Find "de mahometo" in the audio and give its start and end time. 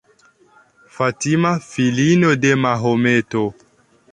2.47-3.45